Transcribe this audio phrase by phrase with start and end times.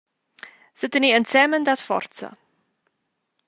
[0.81, 2.29] Setener ensemen dat forza!